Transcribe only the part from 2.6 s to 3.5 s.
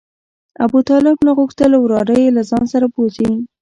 سره بوځي.